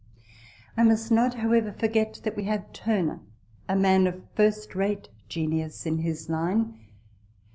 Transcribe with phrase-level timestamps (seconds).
[0.75, 3.19] I must not, however, forget that we have Turner,
[3.69, 6.73] a man of first rate genius in his line.